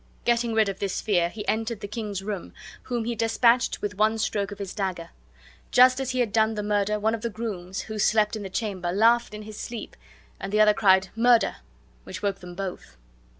[0.25, 2.55] Getting rid of this fear, he entered the king's room,
[2.85, 5.11] whom he despatched with one stroke of his dagger.
[5.69, 8.49] just as he had done the murder one of the grooms who slept in the
[8.49, 9.95] chamber laughed in his sleep,
[10.39, 11.57] and the other cried, "Murder,"
[12.03, 12.97] which woke them both.